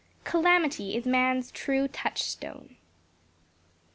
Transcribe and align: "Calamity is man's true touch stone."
"Calamity 0.23 0.95
is 0.95 1.05
man's 1.05 1.51
true 1.51 1.87
touch 1.87 2.23
stone." 2.23 2.75